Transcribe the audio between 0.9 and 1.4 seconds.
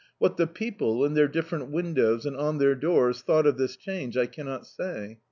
in their